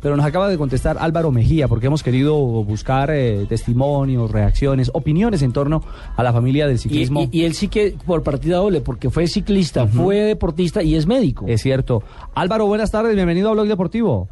[0.00, 5.42] Pero nos acaba de contestar Álvaro Mejía, porque hemos querido buscar eh, testimonios, reacciones, opiniones
[5.42, 5.82] en torno
[6.16, 7.22] a la familia del ciclismo.
[7.32, 11.06] y- y él sí que por partida doble, porque fue ciclista, fue deportista y es
[11.06, 11.46] médico.
[11.48, 12.02] Es cierto.
[12.34, 14.28] Álvaro, buenas tardes, bienvenido a Blog Deportivo.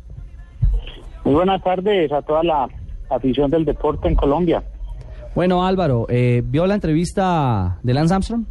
[1.24, 2.68] Muy buenas tardes a toda la
[3.10, 4.62] afición del deporte en Colombia.
[5.34, 8.44] Bueno, Álvaro, eh, ¿vio la entrevista de Lance Armstrong?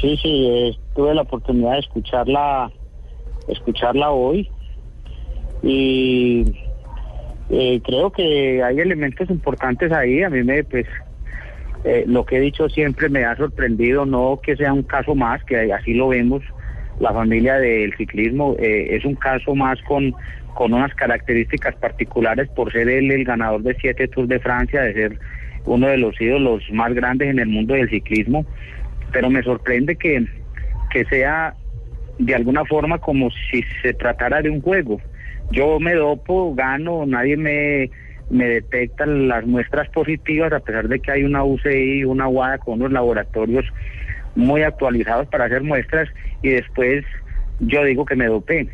[0.00, 2.70] Sí, sí, eh, tuve la oportunidad de escucharla,
[3.48, 4.48] escucharla hoy
[5.62, 6.44] y
[7.50, 10.22] eh, creo que hay elementos importantes ahí.
[10.22, 10.86] A mí me, pues,
[11.84, 15.42] eh, lo que he dicho siempre me ha sorprendido, no que sea un caso más,
[15.44, 16.42] que así lo vemos.
[17.00, 20.14] La familia del ciclismo eh, es un caso más con,
[20.54, 24.92] con unas características particulares por ser él el ganador de siete Tours de Francia, de
[24.92, 25.18] ser
[25.64, 28.44] uno de los ídolos más grandes en el mundo del ciclismo.
[29.12, 30.26] Pero me sorprende que,
[30.90, 31.54] que sea
[32.18, 35.00] de alguna forma como si se tratara de un juego.
[35.50, 37.90] Yo me dopo, gano, nadie me,
[38.30, 42.74] me detecta las muestras positivas, a pesar de que hay una UCI, una UADA con
[42.74, 43.64] unos laboratorios
[44.34, 46.08] muy actualizados para hacer muestras
[46.42, 47.04] y después
[47.60, 48.68] yo digo que me dopé.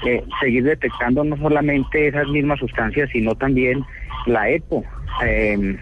[0.06, 3.84] eh, seguir detectando no solamente esas mismas sustancias, sino también
[4.26, 4.84] la EPO,
[5.24, 5.78] eh,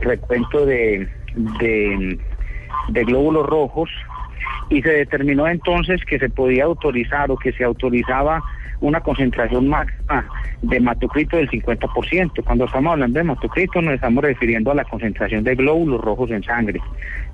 [0.00, 3.90] recuento de, de glóbulos rojos,
[4.68, 8.42] y se determinó entonces que se podía autorizar o que se autorizaba
[8.80, 10.26] una concentración máxima
[10.62, 12.44] de hematocrito del 50%.
[12.44, 16.42] Cuando estamos hablando de hematocrito nos estamos refiriendo a la concentración de glóbulos rojos en
[16.42, 16.80] sangre.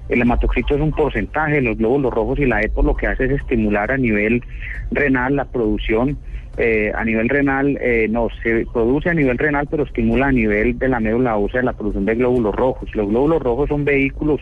[0.08, 3.24] El hematocrito es un porcentaje de los glóbulos rojos y la EPO lo que hace
[3.24, 4.42] es estimular a nivel
[4.90, 6.18] renal la producción,
[6.58, 10.78] eh, a nivel renal, eh, no, se produce a nivel renal, pero estimula a nivel
[10.78, 12.94] de la médula ósea la producción de glóbulos rojos.
[12.94, 14.40] Los glóbulos rojos son vehículos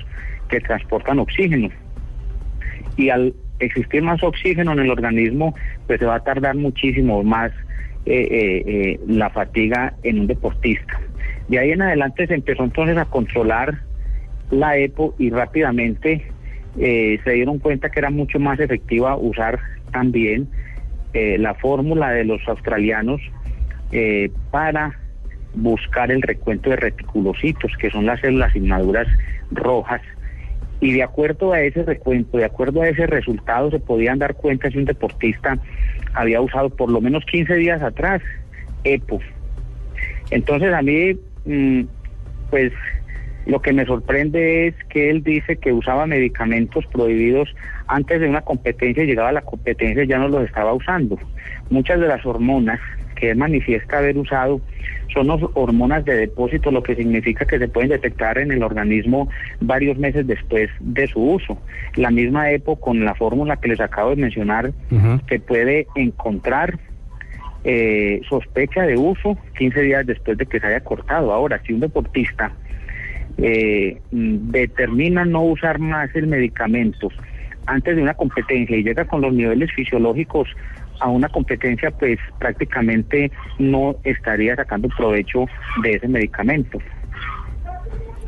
[0.49, 1.69] que transportan oxígeno
[3.01, 5.55] y al existir más oxígeno en el organismo,
[5.87, 7.51] pues se va a tardar muchísimo más
[8.07, 11.01] eh, eh, eh, la fatiga en un deportista.
[11.49, 13.81] De ahí en adelante se empezó entonces a controlar
[14.51, 16.27] la EPO y rápidamente
[16.77, 19.59] se dieron cuenta que era mucho más efectiva usar
[19.91, 20.49] también
[21.13, 23.21] la fórmula de los australianos
[24.53, 24.97] para
[25.55, 29.09] buscar el recuento de reticulocitos, que son las células inmaduras
[29.51, 30.01] rojas
[30.81, 34.71] y de acuerdo a ese recuento, de acuerdo a ese resultado, se podían dar cuenta
[34.71, 35.59] si un deportista
[36.15, 38.23] había usado por lo menos 15 días atrás
[38.85, 39.21] EPO.
[40.31, 41.83] Entonces a mí, mm,
[42.51, 42.73] pues
[43.47, 47.49] Lo que me sorprende es que él dice que usaba medicamentos prohibidos
[47.89, 51.19] antes de una competencia y llegaba a la competencia y ya no los estaba usando.
[51.71, 52.79] Muchas de las hormonas
[53.21, 54.61] que él manifiesta haber usado
[55.13, 59.29] son hormonas de depósito, lo que significa que se pueden detectar en el organismo
[59.61, 61.59] varios meses después de su uso.
[61.97, 64.73] La misma época con la fórmula que les acabo de mencionar,
[65.29, 66.79] se puede encontrar
[67.65, 71.33] eh, sospecha de uso 15 días después de que se haya cortado.
[71.33, 72.53] Ahora, si un deportista
[73.39, 77.09] eh, determina no usar más el medicamento
[77.67, 80.49] antes de una competencia y llega con los niveles fisiológicos
[81.01, 85.47] a una competencia, pues prácticamente no estaría sacando provecho
[85.83, 86.79] de ese medicamento.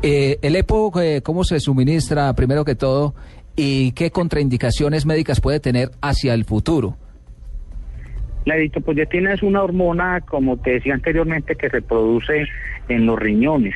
[0.01, 3.15] Eh, el EPO, eh, ¿cómo se suministra primero que todo
[3.55, 6.97] y qué contraindicaciones médicas puede tener hacia el futuro?
[8.45, 12.45] La eritropoyetina es una hormona, como te decía anteriormente, que se produce
[12.89, 13.75] en los riñones.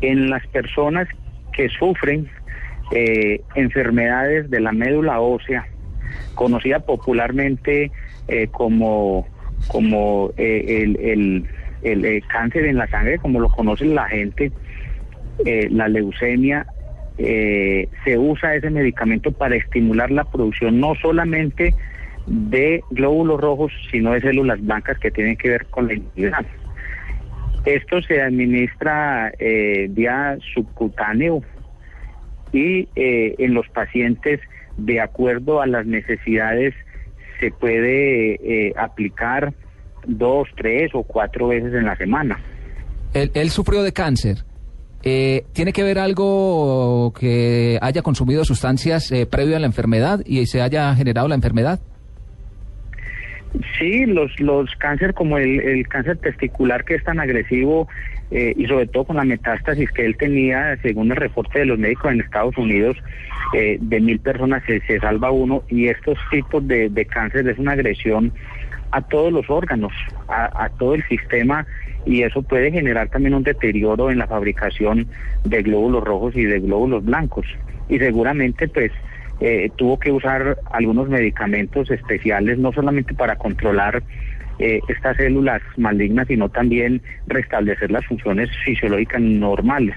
[0.00, 1.06] En las personas
[1.52, 2.28] que sufren
[2.90, 5.68] eh, enfermedades de la médula ósea,
[6.34, 7.90] conocida popularmente
[8.28, 9.26] eh, como,
[9.68, 11.46] como eh, el,
[11.82, 14.52] el, cáncer en la sangre, como lo conoce la gente,
[15.44, 16.66] la leucemia,
[17.16, 21.74] se usa ese medicamento para estimular la producción no solamente
[22.26, 26.44] de glóbulos rojos, sino de células blancas que tienen que ver con la inmunidad.
[27.64, 29.32] Esto se administra
[29.90, 31.42] vía subcutáneo
[32.52, 34.40] y eh, en los pacientes
[34.76, 36.74] de acuerdo a las necesidades
[37.40, 39.52] se puede eh, aplicar
[40.06, 42.40] dos, tres o cuatro veces en la semana.
[43.14, 44.44] Él, sufrió de cáncer.
[45.02, 50.60] Eh, ¿Tiene que ver algo que haya consumido sustancias previo a la enfermedad y se
[50.60, 51.80] haya generado la enfermedad?
[53.78, 57.88] Sí, los, los cáncer como el, el cáncer testicular que es tan agresivo
[58.30, 61.78] eh, y sobre todo con la metástasis que él tenía, según el reporte de los
[61.78, 62.96] médicos en Estados Unidos,
[63.54, 67.58] eh, de mil personas se, se, salva uno y estos tipos de, de, cáncer es
[67.58, 68.32] una agresión
[68.90, 69.92] a todos los órganos,
[70.28, 71.66] a, a todo el sistema
[72.04, 75.06] y eso puede generar también un deterioro en la fabricación
[75.44, 77.46] de glóbulos rojos y de glóbulos blancos.
[77.88, 78.92] Y seguramente pues
[79.40, 84.02] eh, tuvo que usar algunos medicamentos especiales, no solamente para controlar
[84.58, 89.94] eh, estas células malignas, sino también restablecer las funciones fisiológicas normales.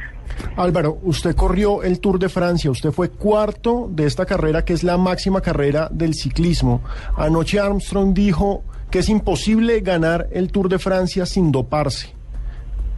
[0.55, 4.83] Álvaro, usted corrió el Tour de Francia, usted fue cuarto de esta carrera que es
[4.83, 6.83] la máxima carrera del ciclismo.
[7.17, 12.13] Anoche Armstrong dijo que es imposible ganar el Tour de Francia sin doparse.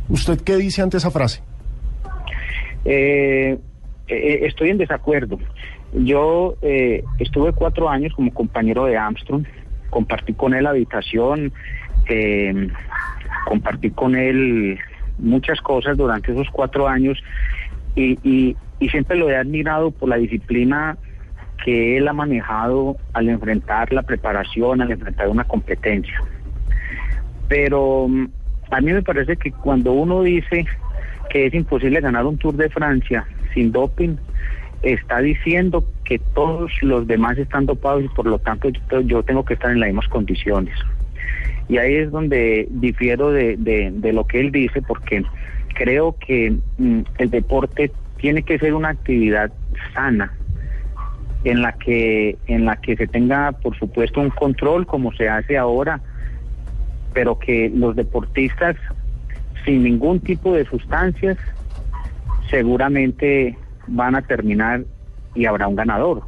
[0.10, 1.42] ¿Usted qué dice ante esa frase?
[2.84, 3.58] Eh,
[4.08, 5.40] estoy en desacuerdo.
[5.94, 9.46] Yo eh, estuve cuatro años como compañero de Armstrong,
[9.90, 11.54] compartí con él habitación,
[12.10, 12.68] eh,
[13.46, 14.80] compartí con él
[15.20, 17.24] muchas cosas durante esos cuatro años
[17.96, 18.56] y, y,
[18.90, 20.98] siempre lo he admirado por la disciplina
[21.64, 26.22] que él ha manejado al enfrentar la preparación, al enfrentar una competencia.
[27.48, 28.26] Pero mm,
[28.72, 30.66] a mí me parece que cuando uno dice
[31.30, 34.16] que es imposible ganar un Tour de Francia sin doping,
[34.82, 38.70] está diciendo que todos los demás están dopados y por lo tanto
[39.06, 40.78] yo, tengo que estar en las mismas condiciones.
[41.70, 45.24] Y ahí es donde difiero de, de, lo que él dice porque
[45.76, 49.52] creo que mm, el deporte tiene que ser una actividad
[49.94, 50.34] sana
[51.46, 55.58] en la que en la que se tenga por supuesto un control como se hace
[55.58, 56.00] ahora
[57.14, 58.78] pero que los deportistas
[59.66, 61.38] sin ningún tipo de sustancias
[62.50, 63.58] seguramente
[63.88, 64.84] van a terminar
[65.36, 66.24] y habrá un ganador.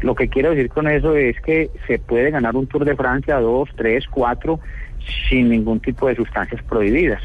[0.00, 3.38] Lo que quiero decir con eso es que se puede ganar un Tour de Francia,
[3.38, 4.60] dos, tres, cuatro,
[5.28, 7.22] sin ningún tipo de sustancias prohibidas.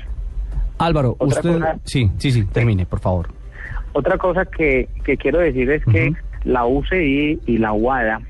[0.77, 1.60] Álvaro, usted...
[1.84, 3.30] sí, sí, sí, termine, por favor.
[3.94, 6.13] Otra cosa que, que quiero decir es que
[6.44, 8.22] la UCI y la UADA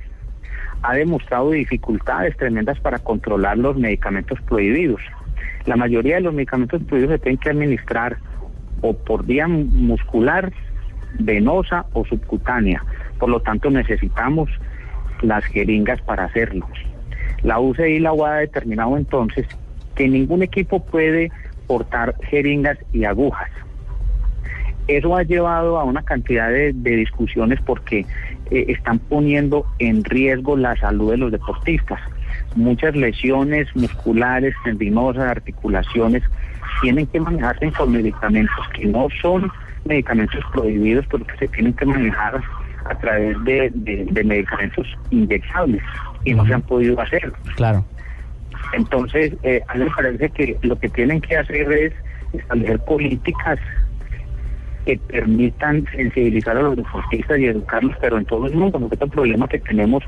[0.81, 5.01] ha demostrado dificultades tremendas para controlar los medicamentos prohibidos.
[5.67, 8.17] La mayoría de los medicamentos prohibidos se tienen que administrar
[8.81, 10.51] o por vía muscular
[11.19, 12.83] venosa o subcutánea.
[13.19, 14.49] Por lo tanto, necesitamos
[15.21, 16.67] las jeringas para hacerlo.
[17.43, 19.45] La UCI y la UADA ha determinado entonces
[19.95, 21.31] que ningún equipo puede
[21.67, 23.49] portar jeringas y agujas.
[24.87, 28.05] Eso ha llevado a una cantidad de, discusiones porque
[28.51, 31.99] eh, están poniendo en riesgo la salud de los deportistas.
[32.57, 36.23] Muchas lesiones musculares, tendinosas, articulaciones,
[36.81, 39.51] tienen que manejarse con medicamentos que no son
[39.85, 42.41] medicamentos prohibidos, pero que se tienen que manejar
[42.89, 45.83] a través de, de, medicamentos inyectables
[46.23, 47.31] y no se han podido hacer.
[47.55, 47.85] Claro.
[48.73, 51.93] Entonces, eh, a mí me parece que lo que tienen que hacer es
[52.33, 53.59] establecer políticas
[54.87, 59.09] que permitan sensibilizar a los deportistas y educarlos, pero en todo el mundo, porque el
[59.09, 60.01] problema que tenemos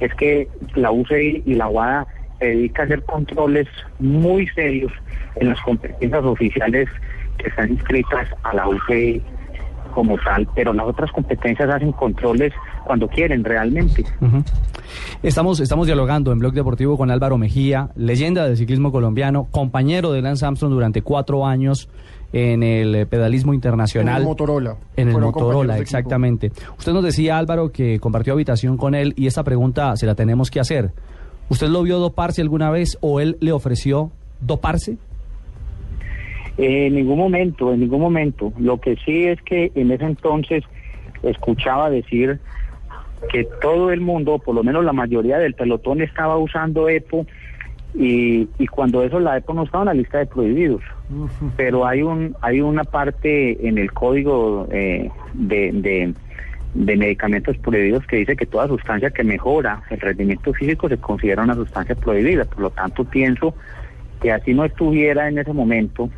[0.00, 2.08] es que la UCI y la UADA
[2.40, 3.68] se dedica a hacer controles
[4.00, 4.90] muy serios
[5.36, 6.88] en las competencias oficiales
[7.38, 9.22] que están inscritas a la UCI
[9.94, 12.52] como tal, pero las otras competencias hacen controles
[12.84, 14.04] cuando quieren realmente.
[15.22, 20.22] Estamos, estamos dialogando en Blog Deportivo con Álvaro Mejía, leyenda del ciclismo colombiano, compañero de
[20.22, 21.88] Lance Armstrong durante cuatro años
[22.34, 24.16] en el eh, pedalismo internacional.
[24.16, 24.76] En el Motorola.
[24.96, 26.50] En el Motorola, exactamente.
[26.76, 30.50] Usted nos decía, Álvaro, que compartió habitación con él y esta pregunta se la tenemos
[30.50, 30.90] que hacer.
[31.48, 34.10] ¿Usted lo vio doparse alguna vez o él le ofreció
[34.40, 34.98] doparse?
[36.56, 38.52] en ningún momento, en ningún momento.
[38.58, 40.62] Lo que sí es que en ese entonces
[41.22, 42.38] escuchaba decir
[43.30, 47.26] que todo el mundo, por lo menos la mayoría del pelotón, estaba usando EPO
[47.94, 50.82] y, y cuando eso la EPO no estaba en la lista de prohibidos.
[51.56, 56.14] Pero hay un hay una parte en el código eh, de,
[56.74, 61.42] de, medicamentos prohibidos que dice que toda sustancia que mejora el rendimiento físico se considera
[61.42, 62.44] una sustancia prohibida.
[62.46, 63.54] Por lo tanto, pienso
[64.20, 66.10] que así no estuviera en ese momento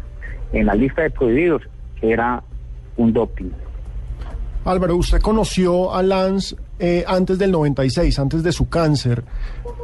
[0.52, 1.62] en la lista de prohibidos,
[2.00, 2.42] era
[2.96, 3.50] un doping.
[4.64, 9.22] Álvaro, usted conoció a Lance eh, antes del 96, antes de su cáncer.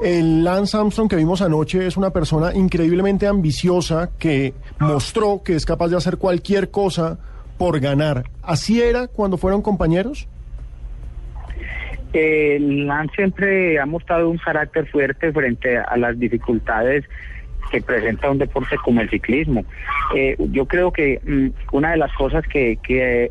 [0.02, 5.64] El Lance Armstrong que vimos anoche es una persona increíblemente ambiciosa que mostró que es
[5.64, 7.18] capaz de hacer cualquier cosa
[7.56, 8.25] por ganar.
[8.42, 10.26] ¿Así era cuando fueron compañeros?
[12.12, 17.04] Lance siempre ha mostrado un carácter fuerte frente a las dificultades
[17.71, 19.64] que presenta un deporte como el ciclismo.
[20.16, 23.30] Eh, yo creo que mm, una de las cosas que, que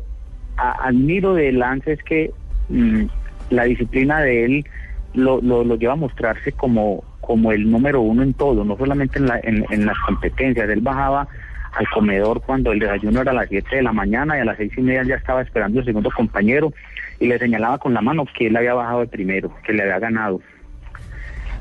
[0.56, 2.30] admiro de Lance es que
[2.70, 3.04] mm,
[3.50, 4.66] la disciplina de él
[5.14, 9.26] lo, lo, lleva a mostrarse como, como el número uno en todo, no solamente en,
[9.26, 10.68] la, en, las competencias.
[10.68, 11.28] Él bajaba
[11.72, 14.58] al comedor cuando el desayuno era a las 7 de la mañana y a las
[14.58, 16.72] seis y media ya estaba esperando el segundo compañero
[17.18, 19.98] y le señalaba con la mano que él había bajado de primero, que le había
[19.98, 20.40] ganado.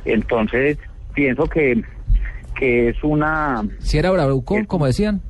[0.03, 0.77] Entonces,
[1.13, 1.83] pienso que
[2.61, 3.63] que es una...
[3.79, 5.21] ¿Si era bravucón, como decían?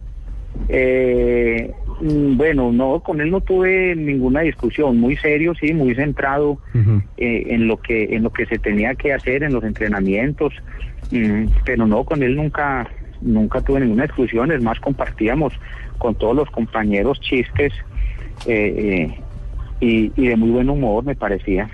[0.67, 6.59] Eh, bueno, no, con él no tuve ninguna discusión, muy serio, sí, muy centrado
[7.17, 10.53] eh, en lo que en lo que se tenía que hacer en los entrenamientos,
[11.11, 12.87] mm, pero no, con él nunca
[13.21, 15.53] nunca tuve ninguna discusión, es más compartíamos
[15.97, 17.73] con todos los compañeros chistes
[18.47, 19.13] eh,
[19.79, 21.69] y de muy buen humor, me parecía.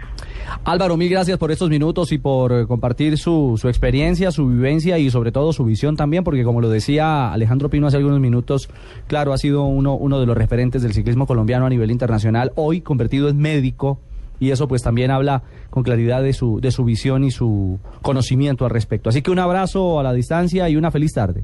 [0.64, 4.98] Álvaro, mil gracias por estos minutos y por eh, compartir su, su experiencia, su vivencia
[4.98, 8.70] y sobre todo su visión también, porque como lo decía Alejandro Pino hace algunos minutos,
[9.08, 12.82] claro, ha sido uno, uno de los referentes del ciclismo colombiano a nivel internacional, hoy
[12.82, 14.00] convertido en médico
[14.40, 18.66] y eso pues también habla con claridad de su, de su visión y su conocimiento
[18.66, 19.10] al respecto.
[19.10, 21.44] Así que un abrazo a la distancia y una feliz tarde.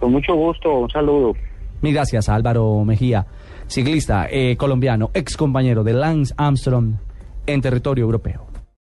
[0.00, 1.32] Con mucho gusto, un saludo.
[1.82, 3.26] Mil gracias Álvaro Mejía,
[3.66, 7.05] ciclista eh, colombiano, ex compañero de Lance Armstrong
[7.46, 8.45] en territorio europeo.